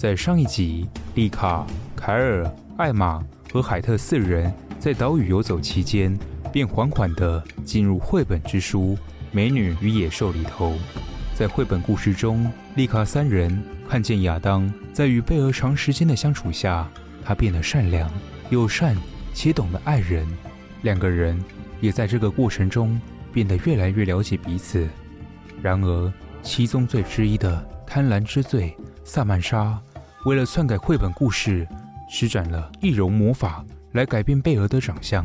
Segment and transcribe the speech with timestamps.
[0.00, 6.18] 在上一集，丽卡、凯尔、艾玛和海特四人在岛屿游走期间，
[6.50, 8.96] 便缓缓地进入绘本之书
[9.30, 10.74] 《美女与野兽》里头。
[11.34, 16.88] 在绘本故事中，丽卡三人看见亚当在与贝儿长时间的相处下，
[17.22, 18.10] 他变得善良、
[18.48, 18.96] 友善
[19.34, 20.26] 且懂得爱人。
[20.80, 21.38] 两个人
[21.78, 22.98] 也在这个过程中
[23.34, 24.88] 变得越来越了解彼此。
[25.60, 26.10] 然而，
[26.42, 29.78] 七宗罪之一的贪婪之罪，萨曼莎。
[30.24, 31.66] 为了篡改绘本故事，
[32.06, 35.24] 施展了易容魔法来改变贝儿的长相。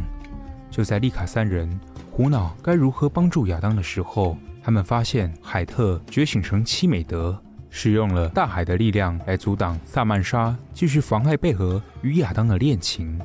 [0.72, 1.70] 就在丽卡三人
[2.12, 7.38] 苦恼该如何帮助亚当的时候，他们发现海特觉醒成七美德，
[7.70, 13.20] 使用了大海的力量来阻挡萨曼莎继续妨碍贝儿与亚当的恋情。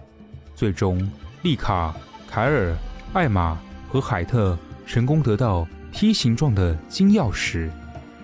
[0.56, 1.08] 最终，
[1.42, 1.94] 丽卡、
[2.28, 2.74] 凯尔、
[3.12, 3.56] 艾玛
[3.88, 7.70] 和海特成功得到梯形状的金钥匙，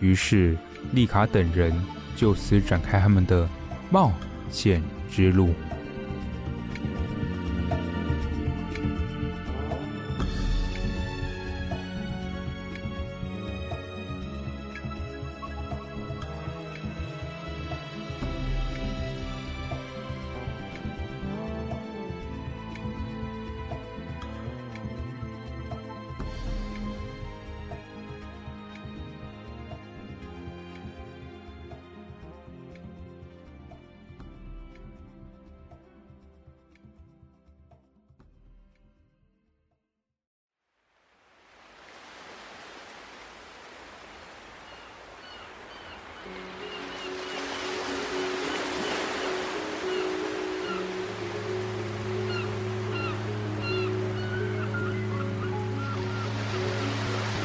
[0.01, 0.59] 于是
[0.91, 1.73] 丽卡等人。
[2.17, 3.49] 就此展开他们的
[3.91, 4.11] 冒
[4.51, 5.51] 险之路。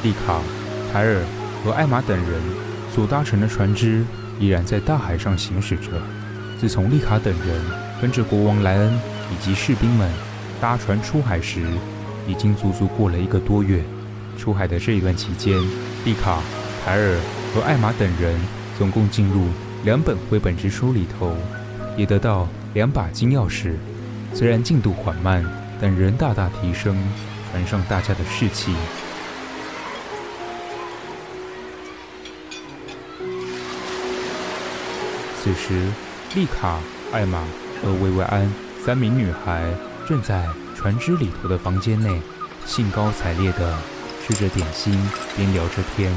[0.02, 0.40] 丽卡、
[0.92, 1.22] 凯尔
[1.62, 2.40] 和艾玛等人
[2.92, 4.04] 所搭乘的船只
[4.40, 5.90] 依然在大海上行驶着。
[6.60, 7.60] 自从丽卡等人
[8.00, 8.92] 跟着国王莱恩
[9.32, 10.10] 以及士兵们
[10.60, 11.60] 搭船出海时，
[12.26, 13.82] 已经足足过了一个多月。
[14.36, 15.56] 出海的这一段期间，
[16.04, 16.40] 丽卡、
[16.84, 17.18] 凯尔
[17.54, 18.40] 和艾玛等人
[18.76, 19.46] 总共进入
[19.84, 21.36] 两本绘本之书里头，
[21.96, 23.74] 也得到两把金钥匙。
[24.34, 25.44] 虽然进度缓慢，
[25.80, 26.96] 但仍大大提升
[27.50, 28.74] 船上大家的士气。
[35.42, 35.90] 此时，
[36.36, 36.78] 丽卡、
[37.10, 37.42] 艾玛
[37.82, 38.48] 和薇薇安
[38.80, 39.68] 三名女孩
[40.08, 42.22] 正在船只里头的房间内，
[42.64, 43.76] 兴高采烈地
[44.24, 44.96] 吃着点心，
[45.36, 46.14] 边聊着天。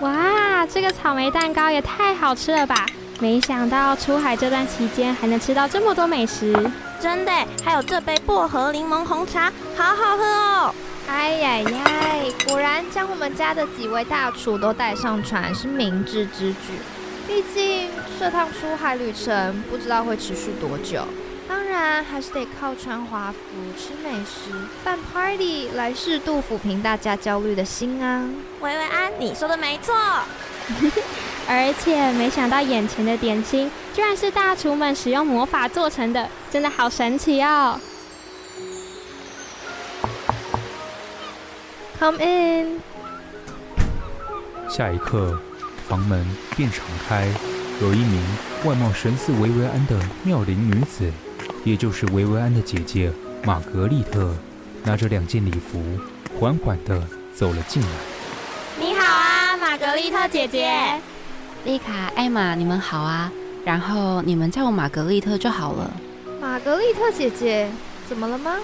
[0.00, 2.84] 哇，这个草莓蛋糕也太好吃了吧！
[3.20, 6.54] 没想到出海这段期间还能吃到这么多美食，
[7.00, 7.32] 真的！
[7.64, 10.74] 还有这杯薄荷柠檬红茶，好好喝哦！
[11.08, 11.84] 哎呀呀，
[12.46, 16.74] 果然将我们家的几位大厨都带上船是明智之举。
[17.30, 21.04] 毕竟这趟出海旅程不知道会持续多久，
[21.48, 23.38] 当然还是得靠穿华服、
[23.78, 24.50] 吃美食、
[24.82, 28.28] 办 party 来适度抚平大家焦虑的心啊！
[28.60, 29.94] 薇薇安，你说的没错。
[31.48, 37.80] 而且没想到眼前的点心居然是大厨们使用魔法做成的，真的好神奇哦
[42.00, 42.80] ！Come in。
[44.68, 45.38] 下一刻。
[45.90, 46.24] 房门
[46.56, 47.26] 便敞开，
[47.82, 48.22] 有一名
[48.64, 51.10] 外貌神似维维安的妙龄女子，
[51.64, 53.10] 也就是维维安的姐姐
[53.42, 54.32] 玛格丽特，
[54.84, 55.82] 拿着两件礼服，
[56.38, 57.02] 缓缓地
[57.34, 57.88] 走了进来。
[58.78, 60.70] 你好啊，玛格丽特姐姐。
[61.64, 63.32] 丽卡、艾玛，你们好啊。
[63.64, 65.90] 然后你们叫我玛格丽特就好了。
[66.40, 67.68] 玛格丽特姐姐，
[68.08, 68.54] 怎么了吗？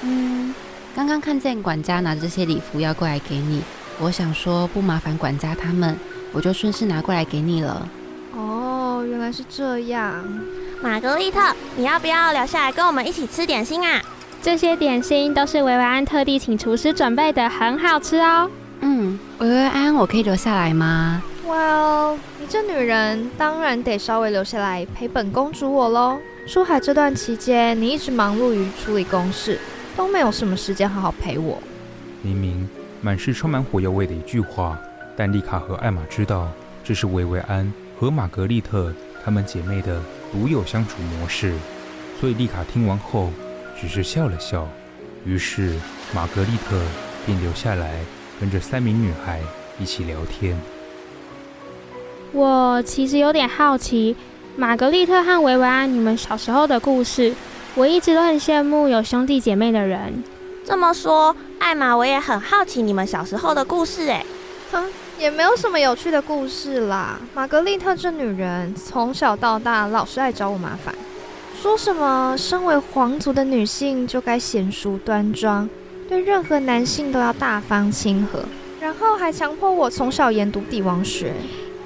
[0.00, 0.52] 嗯，
[0.96, 3.62] 刚刚看见管家拿着这些礼服要过来给你，
[4.00, 5.96] 我想说不麻烦管家他们，
[6.32, 7.88] 我就顺势拿过来给你了。
[8.34, 10.24] 哦，原来是这样。
[10.82, 11.40] 玛格丽特，
[11.76, 14.02] 你要不要留下来跟我们一起吃点心啊？
[14.42, 18.50] 这些点心都是维维安特地请厨师准备的，很好吃哦。
[18.80, 21.22] 嗯，维维安，我可以留下来吗？
[21.46, 26.18] 哇哦，你这女人当然得稍微留下来陪本公主我喽。
[26.48, 29.60] 出海这段期间，你一直忙碌于处理公事，
[29.96, 31.62] 都没有什么时间好好陪我。
[32.22, 32.68] 明明
[33.00, 34.76] 满是充满火药味的一句话，
[35.16, 36.48] 但丽卡和艾玛知道
[36.82, 38.92] 这是维维安和玛格丽特
[39.24, 40.00] 她们姐妹的
[40.32, 41.54] 独有相处模式，
[42.20, 43.30] 所以丽卡听完后
[43.80, 44.68] 只是笑了笑。
[45.24, 45.74] 于是
[46.14, 46.80] 玛格丽特
[47.24, 48.00] 便留下来
[48.40, 49.40] 跟着三名女孩
[49.78, 50.56] 一起聊天。
[52.32, 54.16] 我其实有点好奇。
[54.54, 57.34] 玛格丽特和维维安，你们小时候的故事，
[57.74, 60.22] 我一直都很羡慕有兄弟姐妹的人。
[60.64, 64.10] 这么说，艾玛，我也很好奇你们小时候的故事。
[64.10, 64.24] 哎，
[64.72, 64.86] 哼，
[65.18, 67.20] 也没有什么有趣的故事啦。
[67.34, 70.94] 玛格丽特这女人从小到大老是爱找我麻烦，
[71.60, 75.68] 说什么身为皇族的女性就该娴淑端庄，
[76.08, 78.42] 对任何男性都要大方亲和，
[78.80, 81.34] 然后还强迫我从小研读帝王学。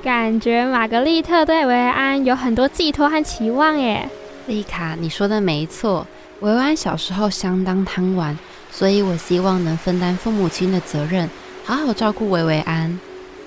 [0.00, 4.09] 感觉玛格丽特对维维安有很多寄托和期望耶。
[4.47, 6.06] 丽卡，你说的没错，
[6.38, 8.38] 维维安小时候相当贪玩，
[8.71, 11.29] 所以我希望能分担父母亲的责任，
[11.67, 12.97] 好好照顾维维安。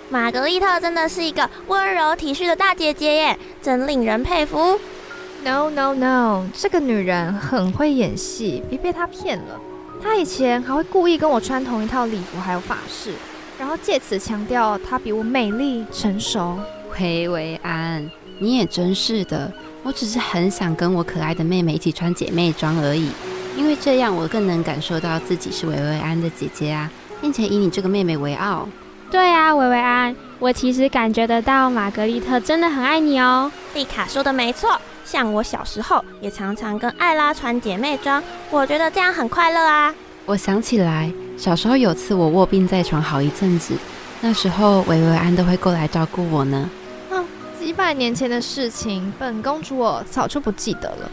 [0.10, 4.77] 玛格丽特真的是一个温柔体恤的大姐姐耶，真令人佩服。
[5.42, 9.57] No no no，这个女人很会演戏，别被她骗了。
[10.04, 13.13] 她以前还会故意跟我穿同一套礼服，还有发饰。
[13.57, 16.60] 然后借此强调她比我美丽成熟。
[17.00, 19.50] 维维安，你也真是的，
[19.81, 23.10] 我只是很想跟我可爱的妹妹一起穿姐妹装而已，
[23.56, 28.68] 因为这样我更能感受到自己是维维安的姐姐啊，并且以你这个妹妹为傲。
[29.12, 33.51] 对啊，维维安，我其实感觉得到玛格丽特真的很爱你哦。
[33.74, 39.94] 丽卡说的没错，像我小时候也常常跟艾拉穿姐妹装，我觉得这样很快乐啊。
[40.25, 43.74] 我想起来，小时候有次我卧病在床好一阵子，
[44.22, 46.69] 那时候维维安都会过来照顾我呢。
[47.10, 47.25] 嗯，
[47.60, 51.10] 几百年前的事情，本公主我早就不记得了。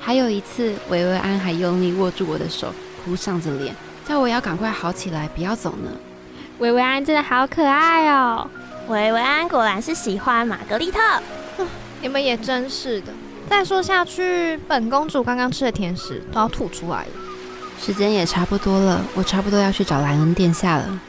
[0.00, 2.72] 还有一次，维维安还用力握住我的手，
[3.04, 3.74] 哭丧着脸，
[4.06, 5.90] 叫我要赶快好起来，不要走呢。
[6.58, 8.48] 维维安真的好可爱哦！
[8.88, 11.00] 维维安果然是喜欢玛格丽特。
[12.02, 13.12] 你们也真是的，
[13.48, 17.10] 再说下去，本公主刚刚吃的甜食都要吐出来了。
[17.80, 21.00] 时间也差不多了，我差不多要去找莱恩殿下了。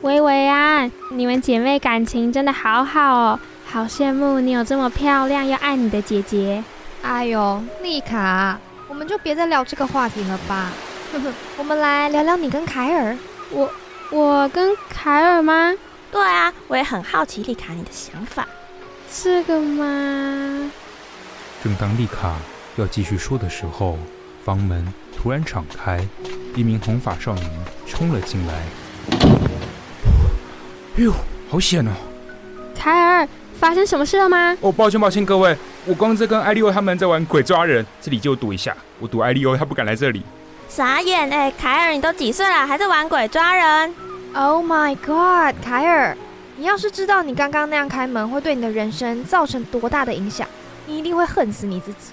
[0.00, 6.64] 维维安，你们姐妹感情真的好好哦，好羡慕你有这么漂亮又爱你的姐姐。
[7.04, 8.58] 哎呦，丽卡，
[8.88, 10.72] 我们就别再聊这个话题了吧。
[11.12, 13.14] 呵呵，我们来聊聊你跟凯尔。
[13.50, 13.70] 我，
[14.10, 15.74] 我跟凯尔吗？
[16.10, 18.48] 对啊，我也很好奇丽卡你的想法。
[19.12, 20.70] 这个吗？
[21.62, 22.36] 正当丽卡
[22.76, 23.98] 要继续说的时候，
[24.42, 26.02] 房门突然敞开，
[26.56, 27.50] 一名红发少年
[27.86, 28.54] 冲了进来。
[30.96, 31.12] 哎呦，
[31.50, 31.90] 好险哦！
[32.74, 33.28] 凯尔，
[33.58, 34.56] 发生什么事了吗？
[34.60, 40.22] 哦，抱歉抱歉，各位，我刚在跟艾利欧他们在玩鬼抓人，这里就赌一下，我赌艾利欧他不敢来这里。
[40.68, 43.94] 傻眼哎，凯尔，你都几岁了，还在玩鬼抓人
[44.34, 46.16] ？Oh my god，凯尔，
[46.56, 50.46] 你要是知道你刚刚那样开门会对你的人生造成多大的影响。
[50.86, 52.12] 你一定会恨死你自己。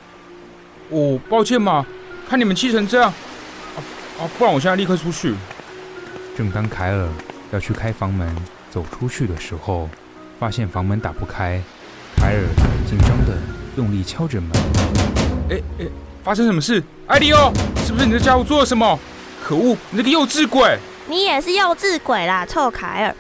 [0.90, 1.86] 哦，抱歉嘛，
[2.30, 3.78] 看你们气成这样，啊
[4.20, 5.34] 啊，不然我现在立刻出去。
[6.38, 7.10] 正当凯尔
[7.52, 8.34] 要去开房门
[8.70, 9.90] 走出去的时候，
[10.42, 11.62] 发现房门打不开，
[12.18, 12.42] 凯尔
[12.90, 13.38] 紧张地
[13.78, 14.50] 用力敲着门。
[15.52, 15.86] 哎哎，
[16.24, 16.84] 发生什么事？
[17.06, 17.54] 艾利欧，
[17.86, 18.98] 是不是你的家伙做了什么？
[19.40, 20.80] 可恶，你这个幼稚鬼！
[21.08, 23.16] 你也是幼稚鬼啦，臭凯尔。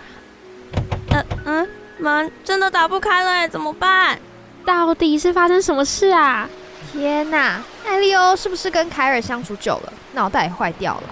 [1.12, 4.18] 呃嗯，门真的打不开了，怎么办？
[4.66, 6.50] 到底是发生什么事啊？
[6.92, 11.04] 天哪，艾利欧是不是跟凯尔相处久了，脑袋也坏掉了？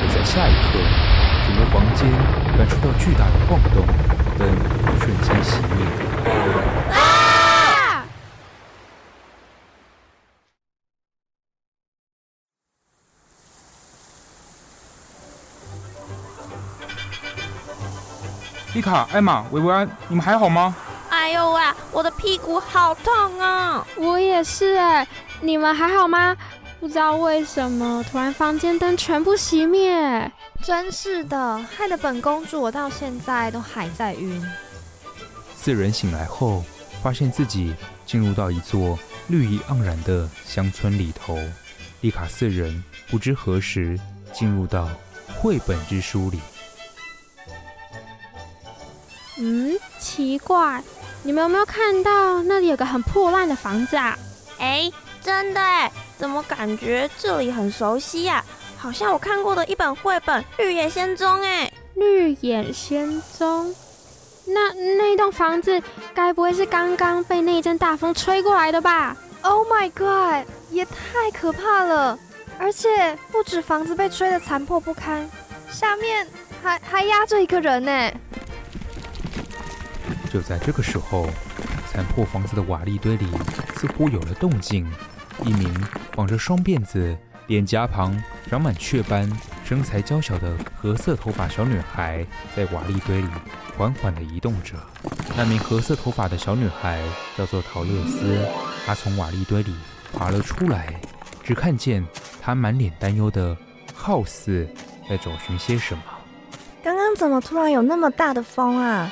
[0.00, 0.78] 就在下一刻，
[1.46, 2.10] 整个房间
[2.56, 3.89] 感受到巨大的晃动，灯
[5.10, 5.84] 瞬间熄灭。
[6.94, 8.04] 啊！
[18.74, 20.76] 丽卡、艾玛、维维安，你们还好吗？
[21.08, 23.84] 哎呦喂，我的屁股好痛啊！
[23.96, 25.06] 我也是哎，
[25.40, 26.36] 你们还好吗？
[26.78, 30.30] 不知道为什么突然房间灯全部熄灭，
[30.62, 34.40] 真是的，害得本公主我到现在都还在晕。
[35.62, 36.64] 四人醒来后，
[37.02, 37.74] 发现自己
[38.06, 38.98] 进入到一座
[39.28, 41.38] 绿意盎然的乡村里头。
[42.00, 44.00] 丽卡四人不知何时
[44.32, 44.88] 进入到
[45.36, 46.40] 绘本之书里。
[49.36, 50.82] 嗯，奇怪，
[51.22, 54.18] 你们有没有看到那里有个很破烂的房子啊？
[54.58, 54.90] 哎，
[55.22, 58.42] 真的哎，怎么感觉这里很熟悉呀？
[58.78, 63.68] 好像我看过的一本绘本《绿野仙踪》哎，《绿野仙踪》。
[64.52, 65.80] 那那栋房子
[66.14, 72.18] 该不会是刚刚被那一阵大风吹过来的吧？Oh my god，也太可怕了！
[72.58, 75.28] 而且不止房子被吹得残破不堪，
[75.70, 76.26] 下面
[76.62, 78.10] 还还压着一个人呢。
[80.32, 81.28] 就在这个时候，
[81.90, 83.26] 残破房子的瓦砾堆里
[83.76, 84.90] 似乎有了动静。
[85.42, 85.74] 一名
[86.14, 87.16] 绑着双辫子、
[87.46, 88.14] 脸颊旁
[88.50, 89.26] 长满雀斑、
[89.70, 93.28] 身材娇小的褐色头发小女孩，在瓦砾堆里
[93.78, 94.74] 缓缓地移动着。
[95.36, 97.00] 那名褐色头发的小女孩
[97.38, 98.44] 叫做陶乐斯，
[98.84, 99.72] 她从瓦砾堆里
[100.12, 101.00] 爬了出来，
[101.44, 102.04] 只看见
[102.42, 103.56] 她满脸担忧的，
[103.94, 104.68] 好似
[105.08, 106.02] 在找寻些什么。
[106.82, 109.08] 刚刚怎么突然有那么大的风啊？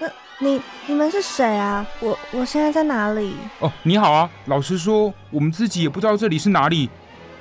[0.00, 1.86] 那你你们是谁啊？
[2.00, 3.36] 我我现在在哪里？
[3.60, 4.28] 哦，你好啊！
[4.46, 6.90] 老实说，我们自己也不知道这里是哪里。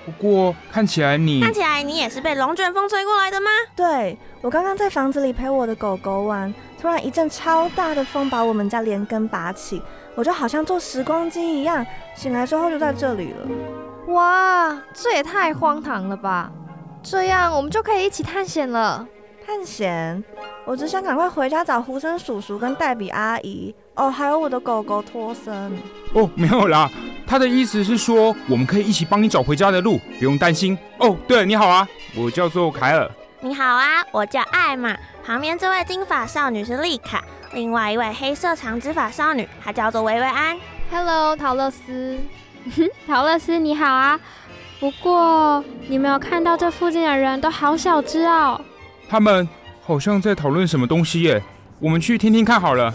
[0.09, 3.49] 不过看起来你看起来你也是被龙卷风吹过来的吗？
[3.75, 9.81] 对，我刚刚在房子里陪我的狗狗玩，突然一阵超大的风把我们家连根拔起，
[10.15, 11.85] 我就好像坐时光机一样，
[12.15, 14.13] 醒来之后就在这里了。
[14.13, 16.51] 哇，这也太荒唐了吧！
[17.03, 19.07] 这样我们就可以一起探险了。
[19.49, 20.23] 探险？
[20.63, 25.75] 我只想赶快回家找胡生叔叔跟黛比阿姨哦，还有我的狗狗托森。
[26.13, 26.87] 哦，没有啦，
[27.25, 30.77] 他的意思是说我们可以一起帮你找回家的路，不用担心。
[30.99, 33.09] 哦，对了，你好啊，我叫做凯尔。
[33.39, 34.95] 你好啊，我叫艾玛。
[35.25, 40.55] 旁边这位金发少女是丽卡，另外一位黑色长直发少女她叫做维维安。
[40.91, 42.19] Hello，陶乐斯。
[43.07, 44.19] 陶乐斯你好啊，
[44.79, 48.61] 不过你没有看到这附近的人都好小只哦。
[49.09, 49.49] 他们。
[49.81, 51.41] 好像在讨论什么东西耶，
[51.79, 52.93] 我们去听听看好了。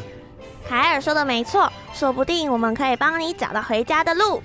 [0.65, 4.41] 凯尔说的没错，说不定我们可以帮你找到回家的路。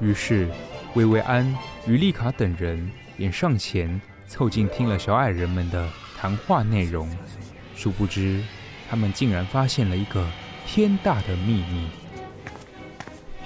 [0.00, 0.48] 于是，
[0.94, 1.56] 薇薇安
[1.86, 7.08] 与丽卡等人便上前凑近听了小矮人们的谈话内容。
[7.76, 8.42] 殊不知，
[8.90, 10.26] 他们竟然发现了一个
[10.66, 11.88] 天大的秘密。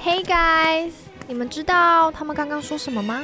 [0.03, 0.93] Hey guys，
[1.29, 3.23] 你们知道他们刚刚说什么吗？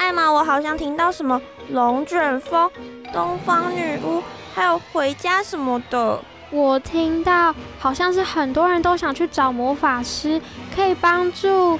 [0.00, 1.38] 艾玛，我好像听到什么
[1.72, 2.70] 龙卷风、
[3.12, 4.22] 东方女巫，
[4.54, 6.18] 还有回家什么的。
[6.50, 10.40] 我听到好像是很多人都想去找魔法师，
[10.74, 11.78] 可以帮助，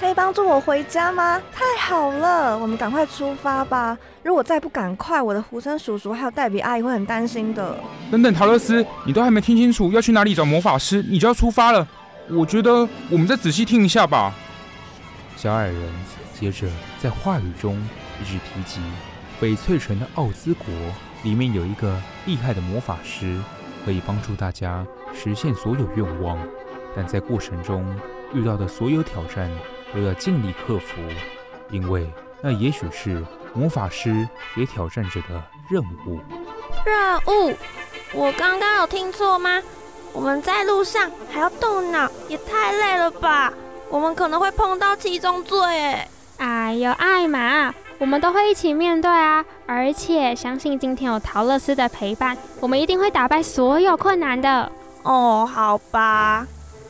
[0.00, 1.40] 可以帮助我回家吗？
[1.52, 3.96] 太好了，我们赶快出发吧！
[4.24, 7.78] 如果再不赶快，我的胡森叔叔还有黛比阿姨会很担心的。
[8.10, 11.86] 等等，陶乐斯，你都还没听清楚要去哪里找魔法师，你就要出发了？
[12.28, 14.34] 我觉得我们再仔细听一下吧。
[15.36, 16.21] 小矮人。
[16.42, 16.66] 接着，
[17.00, 17.76] 在话语中
[18.20, 18.80] 一直提及
[19.40, 20.66] 翡翠城的奥兹国
[21.22, 21.96] 里面有一个
[22.26, 23.40] 厉害的魔法师，
[23.84, 24.84] 可以帮助大家
[25.14, 26.36] 实现所有愿望。
[26.96, 27.86] 但在过程中
[28.34, 29.48] 遇到的所有挑战
[29.94, 31.00] 都要尽力克服，
[31.70, 32.10] 因为
[32.42, 36.18] 那也许是魔法师给挑战者的任务。
[36.84, 37.18] 任
[37.52, 37.56] 务？
[38.14, 39.62] 我刚刚有听错吗？
[40.12, 43.52] 我们在路上还要动脑，也太累了吧？
[43.88, 46.08] 我们可能会碰到七宗罪诶。
[46.38, 49.44] 哎呦，艾玛，我们都会一起面对啊！
[49.66, 54.70] 而且相信今天有陶乐斯的陪伴，我们一定会打败所有困难的。
[55.02, 56.46] 哦，好吧。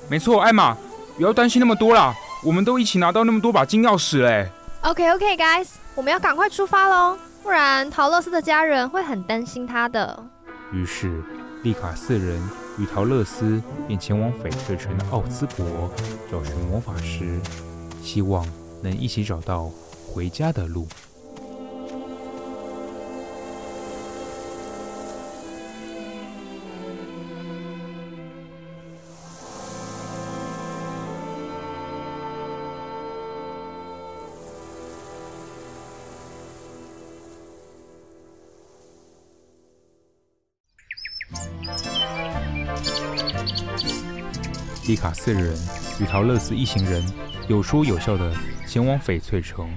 [0.08, 0.76] 没错，艾玛，
[1.16, 4.48] 不要担心那么多啦，我们都一起拿到那么多把金钥匙嘞。
[4.82, 10.24] OK，OK，guys，我们要赶快出发喽，不然陶乐斯的家人会很担心他的。
[10.72, 11.22] 于是，
[11.62, 12.42] 丽卡四人
[12.78, 15.90] 与陶乐斯便前往翡翠城的奥兹国
[16.30, 17.38] 找寻魔法师，
[18.02, 18.46] 希望。
[18.82, 19.70] 能一起找到
[20.12, 20.86] 回家的路。
[44.84, 45.56] 迪卡四人
[46.00, 47.02] 与桃乐丝一行人
[47.48, 48.51] 有说有笑的。
[48.72, 49.68] 前往翡翠城，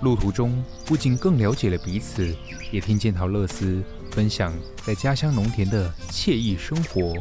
[0.00, 2.32] 路途中不仅更了解了彼此，
[2.70, 4.54] 也听见陶乐斯分享
[4.86, 7.14] 在家乡农田的惬意生活。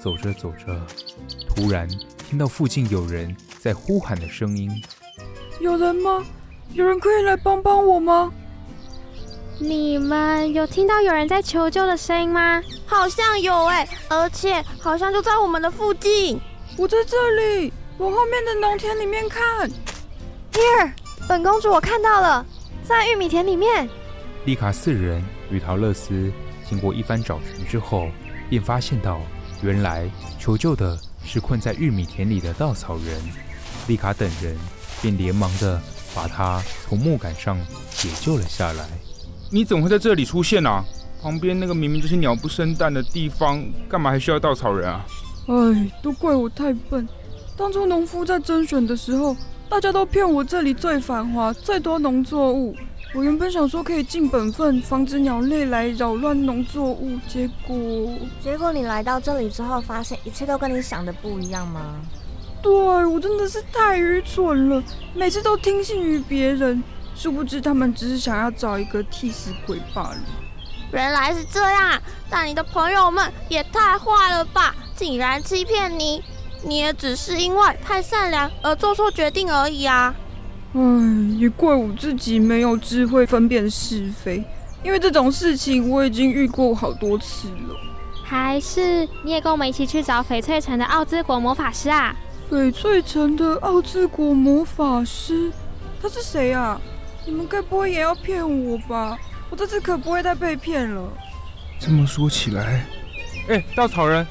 [0.00, 0.80] 走着走着，
[1.46, 1.86] 突然
[2.26, 4.70] 听到附近有人在呼喊的声音
[5.60, 6.24] ：“有人吗？
[6.72, 8.32] 有人可以来帮帮我吗？”
[9.60, 12.62] 你们有听到有人在求救的声音吗？
[12.86, 16.40] 好像有哎，而且好像就在我们的附近。
[16.78, 19.70] 我在这里，往后面的农田里面看。
[20.56, 20.90] Here，
[21.28, 22.46] 本公主我看到了，
[22.82, 23.86] 在玉米田里面。
[24.46, 26.32] 丽卡四人与陶乐斯
[26.66, 28.08] 经过一番找寻之后，
[28.48, 29.20] 便发现到，
[29.60, 33.22] 原来求救的是困在玉米田里的稻草人。
[33.86, 34.56] 丽卡等人
[35.02, 35.78] 便连忙的
[36.14, 37.58] 把他从木杆上
[37.90, 38.88] 解救了下来。
[39.50, 40.82] 你怎么会在这里出现呢、啊？
[41.20, 45.04] 旁边那个明明就是鸟不生蛋的地方，干嘛还需要稻草人啊？
[45.48, 47.06] 哎，都怪我太笨。
[47.58, 49.36] 当初农夫在甄选的时候，
[49.68, 52.74] 大家都骗我这里最繁华、最多农作物。
[53.14, 57.18] 我原本想说可以尽本分，防止鸟类来扰乱农作物。
[57.28, 57.76] 结果，
[58.40, 61.96] 结果你来到这里之后，发现一切都跟你想的不一样吗？
[62.62, 64.82] 对，我真的是太愚蠢了，
[65.14, 66.82] 每次都听信于别人，
[67.14, 70.18] 殊不知他们只是想要找一个替死鬼罢了。
[70.92, 74.74] 原来是这样，但你的朋友们也太坏了吧！
[74.94, 76.22] 竟然欺骗你，
[76.66, 80.12] 你也只是因为太善良而做错决定而已啊！
[80.74, 80.80] 唉，
[81.38, 84.44] 也怪我自己没有智慧分辨是非，
[84.82, 87.76] 因为这种事情我已经遇过好多次了。
[88.24, 92.14] 还是你也跟我们一起去找翡翠城的奥兹国魔法师啊？
[92.50, 95.52] 翡翠城的奥兹国魔法师，
[96.02, 96.80] 他是谁啊？
[97.24, 99.16] 你们该不会也要骗我吧？
[99.48, 101.12] 我这次可不会再被骗了。
[101.78, 102.84] 这么说起来，
[103.48, 104.26] 哎，稻草人，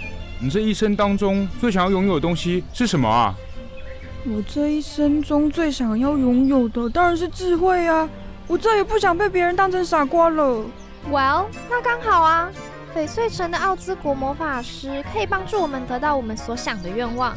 [0.45, 3.33] 你这一生当中最想要拥有的东西是什么啊？
[4.25, 8.07] 我这一生中最想要拥有的当然是智慧啊！
[8.45, 10.63] 我再也不想被别人当成傻瓜了。
[11.09, 12.51] Well，那刚好啊。
[12.95, 17.35] 翡翠城的奥兹国魔法师可以帮助我们得到我们所想的愿望，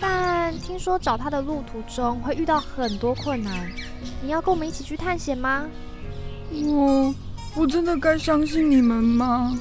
[0.00, 3.70] 但听说找他的路途中会遇到很多困难。
[4.20, 5.64] 你要跟我们一起去探险吗？
[6.50, 7.14] 我
[7.54, 9.56] 我真的该相信你们吗？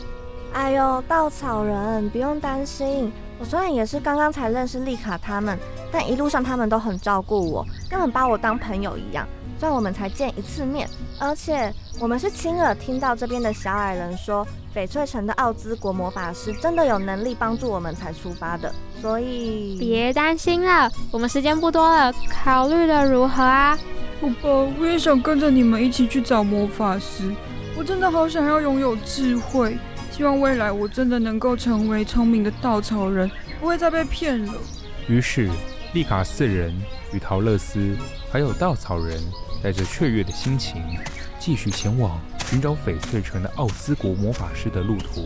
[0.53, 3.11] 哎呦，稻草人，不用担心。
[3.39, 5.57] 我虽然也是刚刚才认识丽卡他们，
[5.91, 9.27] 但一路上他们都很照顾我，根本把我当朋友一样。
[9.59, 14.47] 虽然我们才见一次面，而且我们是亲耳听到这边的小矮人说。
[14.73, 23.77] 翡翠城的奥兹国魔法师真的有能力帮助我们才出发的，所以别担心了，我们时间不多了，考虑的如何啊？
[24.21, 27.35] 好吧，我也想跟着你们一起去找魔法师，
[27.77, 29.77] 我真的好想要拥有智慧，
[30.21, 33.27] 希望未来我真的能够成为聪明的稻草人，
[33.59, 34.53] 不会再被骗了。
[35.07, 35.49] 于是，
[35.95, 36.71] 丽卡四人
[37.11, 37.97] 与桃乐丝
[38.31, 39.19] 还有稻草人
[39.63, 40.79] 带着雀跃的心情，
[41.39, 42.21] 继续前往。
[42.45, 45.25] 寻找翡翠城的奥兹国魔法师的路途，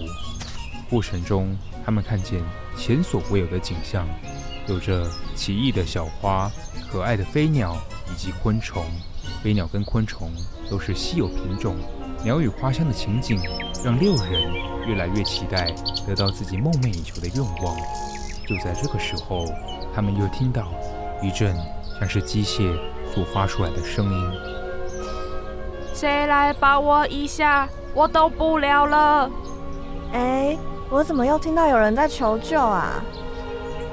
[0.90, 1.54] 过程中
[1.86, 2.42] 他们看见
[2.78, 4.08] 前所未有的景象，
[4.66, 5.06] 有着
[5.36, 6.50] 奇异的小花、
[6.90, 7.76] 可爱的飞鸟
[8.14, 8.86] 以及昆虫。
[9.44, 10.32] 飞鸟跟昆虫
[10.70, 11.76] 都是稀有品种，
[12.26, 13.40] 鸟语花香的情景
[13.84, 14.52] 让六人
[14.88, 15.72] 越来越期待
[16.08, 17.78] 得到自己梦寐以求的愿望。
[18.48, 19.46] 就在这个时候，
[19.94, 20.64] 他们又听到
[21.22, 21.56] 一阵
[22.00, 22.76] 像是机械
[23.14, 24.32] 所发出来的声音。
[25.94, 27.70] 谁来帮我一下？
[27.94, 29.30] 我动不了了。
[30.12, 30.58] 哎，
[30.90, 33.04] 我怎么又听到有人在求救啊？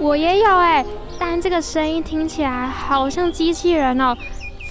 [0.00, 0.82] 我也有哎，
[1.18, 4.16] 但这个声音听起来好像机器人哦，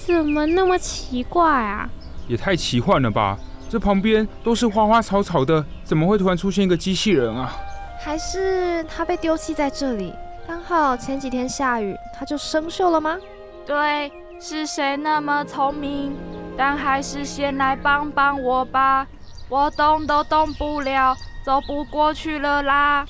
[0.04, 1.88] 怎么那么奇怪啊？
[2.26, 3.38] 也太奇幻了吧！
[3.72, 7.56] 这旁边都是花花草草的，怎么会突然出现一个机器人啊？
[7.98, 10.12] 还是他被丢弃在这里？
[10.46, 13.16] 刚好前几天下雨，他就生锈了吗？
[13.64, 16.14] 对，是谁那么聪明？
[16.54, 19.06] 但还是先来帮帮我吧，
[19.48, 23.06] 我动都动不了，走不过去了啦。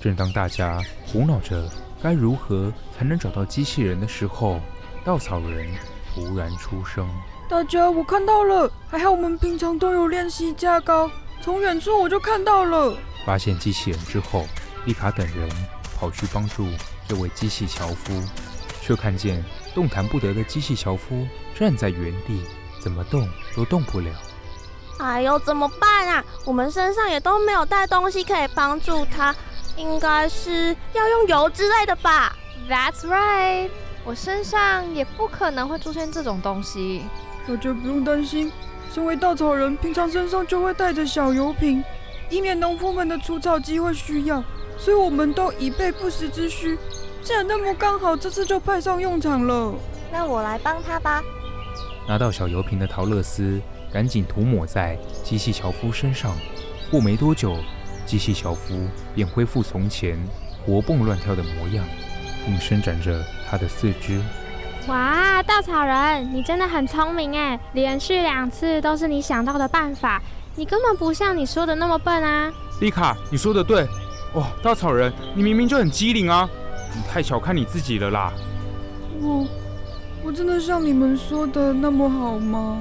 [0.00, 0.80] 正当大家
[1.12, 1.68] 苦恼着
[2.02, 4.60] 该如何才能找到机器人的时候，
[5.04, 5.68] 稻草人
[6.14, 7.06] 突然出声
[7.48, 8.68] ：“大家，我看到了！
[8.88, 11.08] 还好我们平常都有练习加高，
[11.40, 12.92] 从远处我就看到了。”
[13.24, 14.44] 发现机器人之后，
[14.84, 15.48] 丽卡等人
[15.98, 16.66] 跑去帮助
[17.08, 18.20] 这位机器樵夫，
[18.82, 22.42] 却看见动弹不得的机器樵夫站在原地。
[22.80, 24.10] 怎么动都动不了。
[24.98, 26.24] 哎呦，怎么办啊？
[26.44, 29.34] 我们身上也都没有带东西可以帮助他，
[29.76, 32.36] 应该是要用油之类的吧
[32.68, 33.70] ？That's right，
[34.04, 37.02] 我身上也不可能会出现这种东西。
[37.46, 38.50] 大家不用担心，
[38.92, 41.82] 身为稻草人，平常身上就会带着小油瓶，
[42.28, 44.42] 以免农夫们的除草机会需要，
[44.76, 46.76] 所以我们都以备不时之需。
[47.22, 49.74] 既然那么刚好，这次就派上用场了。
[50.12, 51.22] 那我来帮他吧。
[52.08, 53.60] 拿到小油瓶的陶乐斯
[53.92, 56.36] 赶紧涂抹在机器樵夫身上。
[56.90, 57.56] 过没多久，
[58.04, 60.18] 机器樵夫便恢复从前
[60.64, 61.84] 活蹦乱跳的模样，
[62.44, 64.20] 并伸展着他的四肢。
[64.88, 67.58] 哇，稻草人，你真的很聪明哎！
[67.72, 70.22] 连续两次都是你想到的办法，
[70.54, 72.52] 你根本不像你说的那么笨啊！
[72.80, 73.84] 丽卡，你说的对，
[74.34, 76.48] 哇，稻草人，你明明就很机灵啊！
[76.94, 78.32] 你太小看你自己了啦！
[79.20, 79.44] 我，
[80.22, 82.78] 我真的像你们说的那么好吗？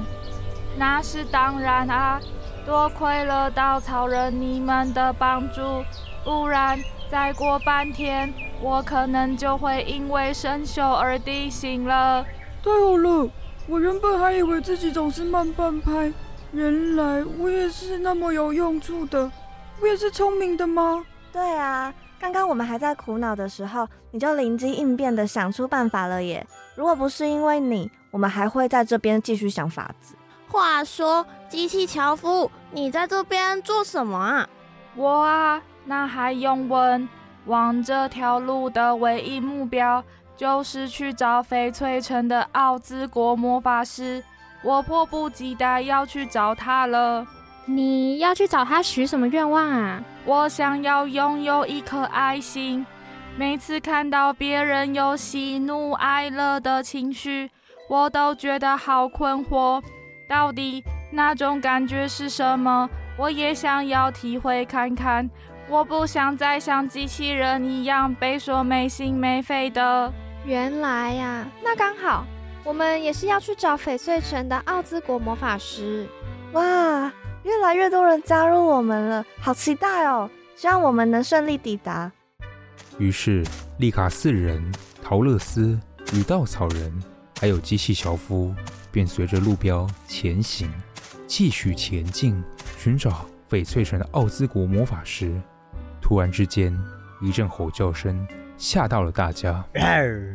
[0.77, 2.19] 那是当然啊，
[2.67, 5.83] 多亏了稻草人你们的帮助，
[6.23, 8.31] 不然再过半天。
[8.61, 12.23] 我可能就会因为生锈而低醒了。
[12.63, 13.29] 太好了，
[13.67, 16.11] 我原本还以为自己总是慢半拍，
[16.51, 19.31] 原来我也是那么有用处的。
[19.81, 21.05] 我也是聪明的吗？
[21.31, 26.45] 对啊，刚刚我们还在苦恼的时候，你就灵机应变的想出办法了耶。
[26.75, 30.15] 如果不是因为你，我们还会在这边继续想法子。
[30.47, 34.47] 话说，机器樵夫，你在这边做什么啊？
[34.95, 37.07] 我啊，那还用问？
[37.45, 40.03] 往这条路的唯一目标
[40.35, 44.23] 就是去找翡翠城的奥兹国魔法师，
[44.63, 47.25] 我迫不及待要去找他了。
[47.65, 50.03] 你要去找他许什么愿望啊？
[50.25, 52.85] 我想要拥有一颗爱心。
[53.37, 57.49] 每次看到别人有喜怒哀乐的情绪，
[57.89, 59.81] 我都觉得好困惑。
[60.29, 62.89] 到底那种感觉是什么？
[63.17, 65.29] 我也想要体会看看。
[65.67, 70.13] 我不想再像机器人一样被说没心没肺的。
[70.45, 72.23] 原来呀、啊，那刚好，
[72.63, 76.07] 我们也是要去找翡翠城的奥兹国魔法师。
[76.51, 77.11] 哇，
[77.43, 80.29] 越来越多人加入我们了，好期待哦！
[80.55, 82.11] 希望我们能顺利抵达。
[82.99, 83.43] 于是，
[83.79, 85.77] 丽卡四人、陶乐斯
[86.13, 87.03] 与稻草人，
[87.41, 88.53] 还有机器樵夫，
[88.91, 90.71] 便随着路标前行，
[91.25, 92.41] 继续前进，
[92.77, 95.41] 寻找翡翠城的奥兹国魔法师。
[96.07, 96.71] 突然之间，
[97.19, 98.27] 一阵吼叫声
[98.59, 99.65] 吓到了大家。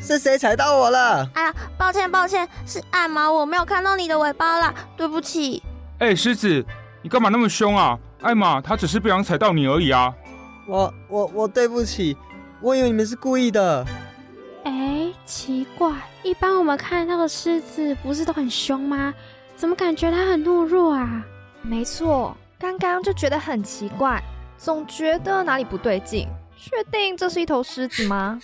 [0.00, 1.24] 是谁踩到我了？
[1.32, 5.62] 哎呀，抱歉抱歉，是艾玛，我没有看到你的尾巴啦，对不起。
[5.98, 6.66] 哎，狮子，
[7.02, 7.96] 你干嘛那么凶啊？
[8.20, 10.12] 艾玛，他只是不想踩到你而已啊。
[10.66, 12.16] 我我我对不起，
[12.60, 13.86] 我以为你们是故意的。
[14.64, 15.92] 哎，奇怪，
[16.24, 19.14] 一般我们看到的狮子不是都很凶吗？
[19.54, 21.24] 怎么感觉它很懦弱啊？
[21.62, 24.20] 没错，刚刚就觉得很奇怪。
[24.62, 28.38] 总觉得哪里不对劲，确定这是一头狮子吗？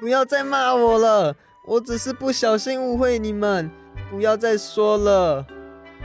[0.00, 3.70] 不要再骂我了，我只是不小心误会你们，
[4.10, 5.46] 不要再说了。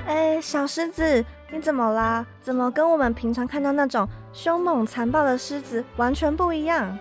[0.05, 2.23] 哎，小狮子，你怎么啦？
[2.39, 6.95] 怎么跟我们平常看到那种凶猛残暴的狮子完全不一样？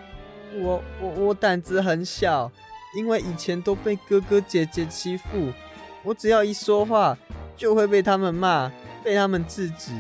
[0.55, 2.51] 我我我胆子很小，
[2.97, 5.53] 因为以前都被哥哥姐姐欺负，
[6.03, 7.15] 我只要一说话
[7.55, 8.73] 就会被他们骂，
[9.05, 9.93] 被他们制止。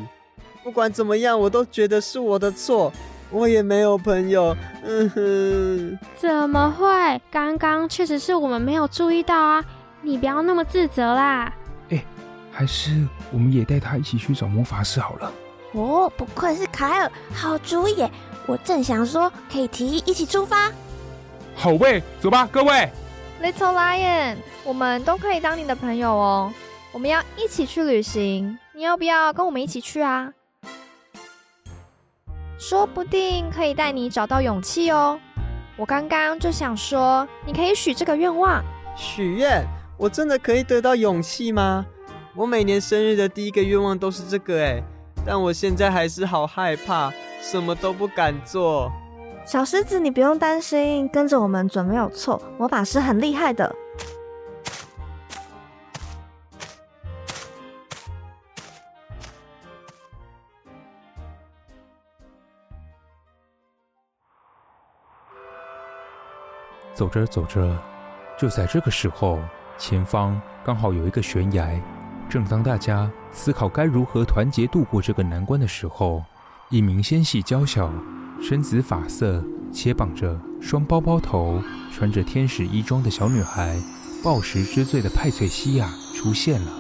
[0.67, 2.93] 不管怎么样，我都觉得是我的错。
[3.31, 4.57] 我也没有朋友。
[4.83, 7.23] 嗯哼，怎么会？
[7.31, 9.65] 刚刚确实是我们没有注意到啊！
[10.03, 11.55] 你不要那么自责啦。
[11.91, 12.05] 哎，
[12.51, 15.33] 还是我们也带他一起去找魔法师好了。
[15.71, 18.11] 哦，不愧是凯尔，好主意耶！
[18.47, 20.73] 我正想说，可以提议一起出发。
[21.55, 22.91] 好喂，走吧，各位。
[23.41, 26.53] Little Lion，我们都可以当你的朋友哦。
[26.91, 30.33] 我们要一起去旅行，你要不要跟我们一起去啊？
[32.69, 35.17] 说不定可以带你找到勇气哦。
[35.77, 38.61] 我刚刚就想说，你可以许这个愿望。
[38.97, 39.65] 许愿？
[39.97, 41.87] 我真的可以得到勇气吗？
[42.35, 44.83] 我每年生日的第一个愿望都是这个哎，
[45.25, 48.91] 但我现在还是好害怕，什么都不敢做。
[49.45, 52.43] 小狮子，你不用担心，跟着我们准没有错。
[52.59, 53.73] 魔法师很厉害的。
[66.97, 67.77] 走着走着，
[68.39, 69.39] 就在这个时候，
[69.77, 71.79] 前方刚好有一个悬崖。
[72.27, 76.25] 正当大家思考该如何团结度过这个难关的时候，
[76.71, 77.93] 一名纤细娇小、
[78.41, 83.79] 身紫发色且绑着双包包头、穿着天使衣装的小女孩——
[84.25, 86.73] 暴食之罪的派翠西亚出现了。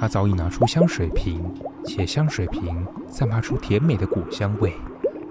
[0.00, 1.44] 她早已拿出香水瓶，
[1.84, 4.72] 且香水瓶散发出甜美的果香味，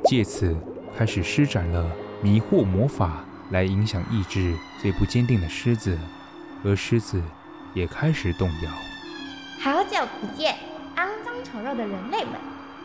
[0.05, 0.55] 借此
[0.95, 1.83] 开始施展了
[2.21, 3.25] 迷惑魔法。
[3.49, 5.97] 来影响意志最不坚定的狮子，
[6.63, 7.21] 而狮子
[7.73, 8.69] 也开始动摇。
[9.61, 10.55] 好久不见，
[10.95, 12.33] 肮脏丑陋的人类们！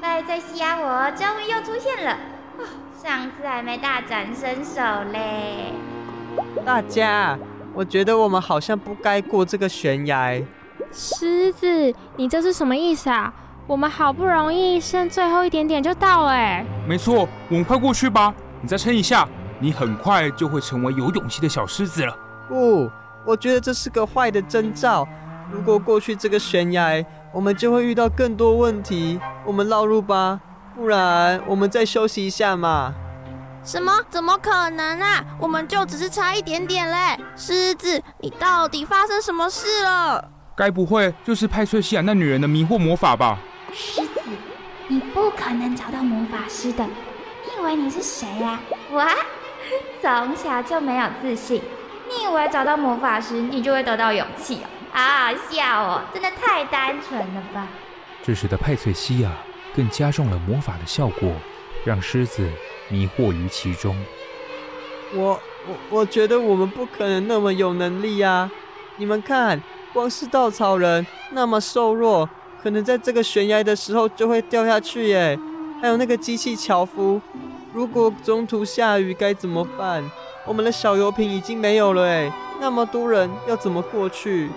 [0.01, 2.13] 派翠西雅，我终于又出现了。
[2.59, 2.65] 哦，
[3.03, 4.81] 上次还没大展身手
[5.13, 5.73] 嘞。
[6.65, 7.39] 大家，
[7.73, 10.41] 我觉得我们好像不该过这个悬崖。
[10.93, 13.33] 狮子，你这是什么意思啊？
[13.67, 16.65] 我们好不容易剩最后一点点就到了哎。
[16.87, 18.35] 没错，我们快过去吧。
[18.61, 19.27] 你再撑一下。
[19.59, 22.17] 你很快就会成为有勇气的小狮子了。
[22.49, 22.91] 不，
[23.25, 25.07] 我觉得这是个坏的征兆。
[25.51, 29.21] 如果过去这个悬崖，我们就会遇到更多问题。
[29.45, 30.41] 我们绕路吧，
[30.75, 32.95] 不然我们再休息一下嘛。
[33.63, 33.93] 什么？
[34.11, 35.25] 怎么可能啊？
[35.39, 37.19] 我们就只是差一点点嘞！
[37.37, 40.31] 狮子，你到底发生什么事了？
[40.55, 43.39] 该不会就是派翠西亚那女人的迷惑魔法吧？
[43.73, 44.21] 狮子，
[44.89, 46.85] 你不可能找到魔法师的。
[46.85, 48.61] 你以为你是谁呀？
[48.91, 49.01] 我
[50.03, 51.61] 从小就没有自信。
[52.09, 54.69] 你以为找到魔法师，你就会得到勇气哦？
[54.93, 56.03] 好好笑哦！
[56.13, 57.67] 真的太单纯了吧？
[58.23, 59.31] 这时的派翠西亚
[59.75, 61.33] 更加重了魔法的效果，
[61.85, 62.49] 让狮子
[62.89, 63.97] 迷惑于其中。
[65.15, 68.51] 我我我觉得我们不可能那么有能力呀！
[68.97, 69.61] 你们看。
[69.95, 72.29] 光是稻草人那么瘦弱，
[72.61, 75.39] 可能在这个悬崖的时候就会掉下去耶。
[75.81, 77.21] 还有那个机器樵夫，
[77.75, 80.09] 如果中途下雨该怎么办？
[80.47, 84.49] 我们的小油瓶已经没有了哎，那么多人要怎么过去？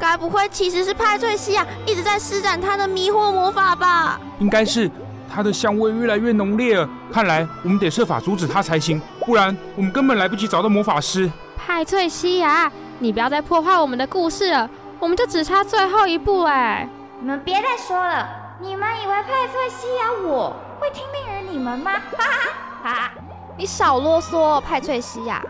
[0.00, 4.20] 该不会其实是派翠西亚一直在施展他的迷惑魔法吧？
[4.40, 4.90] 应该是，
[5.32, 6.90] 它的香味越来越浓烈了。
[7.12, 11.30] 看来我们得设法阻止他才行，不然我们根本来不及找到魔法师。
[11.56, 12.68] 派翠西亚。
[12.98, 16.86] 你不要再破坏我们的故事了，我们就只差最后一步哎！
[17.18, 18.28] 你们别再说了，
[18.60, 21.92] 你们以为派翠西亚我会听命于你们吗？
[22.16, 22.50] 哈哈
[22.82, 23.10] 哈哈！
[23.58, 25.42] 你少啰嗦，派翠西亚，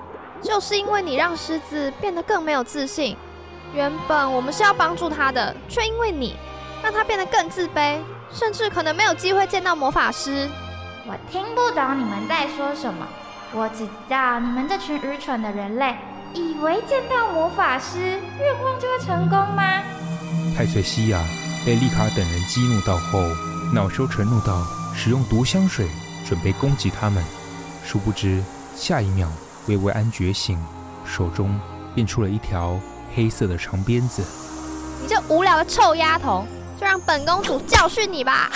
[0.42, 3.16] 就是因为你让狮子变得更没有自信。
[3.74, 6.36] 原本我们是要帮助他的，却因为你
[6.82, 7.98] 让他变得更自卑，
[8.32, 10.48] 甚至可能没有机会见到魔法师。
[11.06, 13.06] 我听不懂你们在说什么，
[13.52, 15.94] 我只知道你们这群愚蠢的人类。
[16.32, 17.98] 以为见到魔法师，
[18.38, 19.82] 愿望就会成功吗？
[20.56, 21.18] 派翠西亚
[21.66, 23.20] 被丽卡等人激怒到后，
[23.74, 25.88] 恼羞成怒到使用毒香水
[26.28, 27.22] 准备攻击他们。
[27.84, 28.42] 殊不知，
[28.76, 29.28] 下一秒
[29.66, 30.58] 薇薇安觉醒，
[31.04, 31.58] 手中
[31.94, 32.78] 变出了一条
[33.14, 34.24] 黑色的长鞭子。
[35.02, 36.46] 你这无聊的臭丫头，
[36.78, 38.50] 就让本公主教训你吧！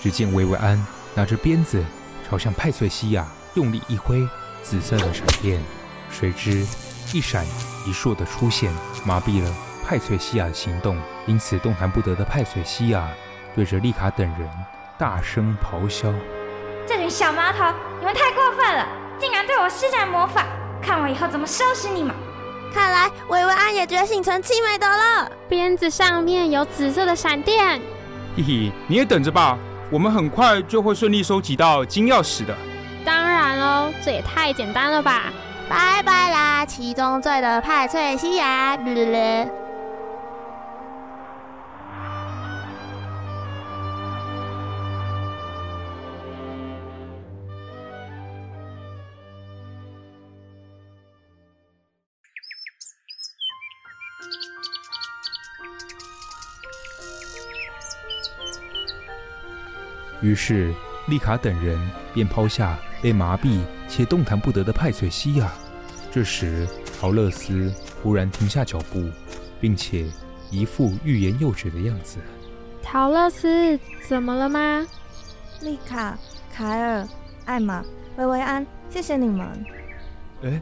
[0.00, 1.82] 只见薇薇安拿着鞭子
[2.28, 4.26] 朝向派翠西亚用力一挥，
[4.62, 5.62] 紫色的闪电
[6.10, 6.66] 随之。
[7.12, 7.46] 一闪
[7.86, 8.68] 一烁的出现，
[9.04, 9.54] 麻痹了
[9.86, 13.08] 派翠西亚的行动，因此动弹不得的派翠西亚
[13.54, 14.50] 对着丽卡等人
[14.98, 16.08] 大声咆哮
[16.88, 17.64] ：“这群小毛头，
[17.98, 18.86] 你们太过分了，
[19.18, 20.44] 竟然对我施展魔法！
[20.80, 22.14] 看我以后怎么收拾你们！”
[22.72, 27.80] 看来薇薇安也觉醒成七美德了，鞭子上面有紫色的闪电。
[28.36, 29.58] 嘿嘿，你也等着吧，
[29.90, 32.54] 我们很快就会顺利收集到金钥匙的。
[33.04, 35.24] 当然喽，这也太简单了吧！
[35.68, 38.76] 拜拜啦，其中罪的派翠西亚。
[60.22, 60.72] 于是，
[61.08, 61.78] 丽卡等人
[62.14, 65.52] 便抛下被麻痹且动弹不得的派翠西亚。
[66.10, 66.66] 这时，
[66.98, 69.04] 陶乐斯忽然停下脚步，
[69.60, 70.06] 并且
[70.50, 72.18] 一副欲言又止的样子。
[72.82, 74.86] 陶乐斯，怎么了吗？
[75.60, 76.16] 丽卡、
[76.52, 77.06] 凯尔、
[77.44, 77.84] 艾玛、
[78.16, 79.66] 薇薇安，谢谢你们。
[80.42, 80.60] 哎，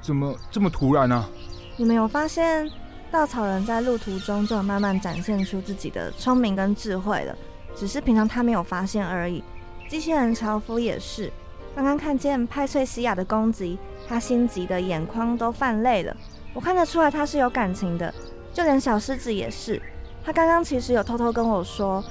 [0.00, 1.28] 怎么这么突然呢、啊？
[1.76, 2.70] 你们有发现
[3.10, 7.36] 稻草人在路途中就慢慢展现出自己的聪明跟智慧了，
[7.76, 9.42] 只是平常他没有发现而已。
[9.88, 11.32] 机器人樵夫也是，
[11.74, 16.16] 刚刚看见派翠西亚的攻击，他心急的眼眶都泛泪了。
[16.54, 18.12] 我看得出来他是有感情的，
[18.52, 19.80] 就连小狮子也是。
[20.24, 22.02] 他刚刚其实有偷偷跟我说，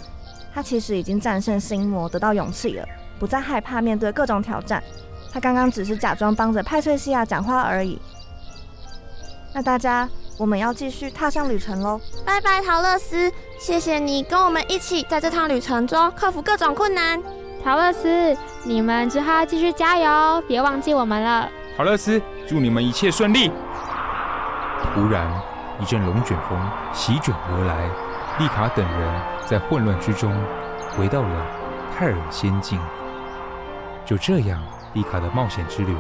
[0.53, 2.85] 他其实已经战胜心魔，得到勇气了，
[3.19, 4.83] 不再害怕面对各种挑战。
[5.31, 7.99] 他刚刚只是假装帮着派翠西亚讲话而已。
[9.53, 11.99] 那大家，我们要继续踏上旅程喽！
[12.25, 17.21] 拜拜，陶乐斯，谢谢你跟我们一起在这趟旅程中克服各种困难。
[17.63, 21.47] 桃乐斯，你们之后要继续加油，别忘记我们了。
[21.77, 23.51] 桃乐斯，祝你们一切顺利。
[24.95, 25.31] 突然，
[25.79, 26.59] 一阵龙卷风
[26.91, 27.87] 席卷而来，
[28.39, 30.35] 丽卡等人在混乱之中
[30.97, 31.45] 回到了
[31.95, 32.79] 泰尔仙境。
[34.03, 34.59] 就这样，
[34.93, 35.95] 丽卡的冒险之旅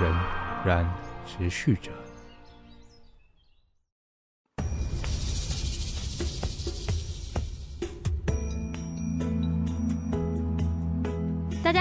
[0.00, 0.16] 仍
[0.64, 0.88] 然
[1.26, 1.90] 持续着。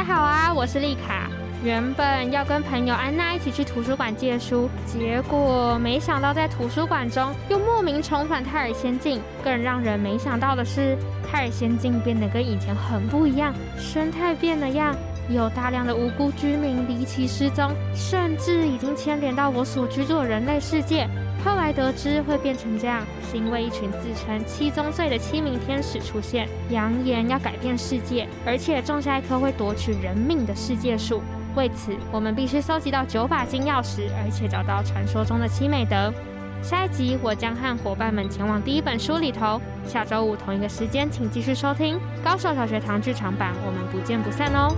[0.02, 1.30] 家好啊，我是丽卡。
[1.64, 9.22] 原本要跟朋友安娜一起去图书馆借书，结果没想到在图书馆中又莫名重返泰尔仙境。
[9.44, 10.98] 更让人没想到的是，
[11.30, 14.96] 泰尔仙境变得跟以前很不一样，生态变了样，
[15.34, 21.08] 有大量的无辜居民离奇失踪，甚至已经牵连到我所居住的人类世界。
[21.44, 31.22] 后来得知会变成这样，是因为一群自称七宗罪的七名天使出现，扬言要改变世界，而且种下一棵会夺取人命的世界树。
[31.56, 36.14] 为此，我们必须搜集到九把金钥匙，而且找到传说中的七美德。
[36.62, 39.60] 下一集我将和伙伴们前往第一本书里头。
[39.84, 44.72] 下周五同一个时间，请继续收听《高手小学堂剧场版》，我们不见不散哦。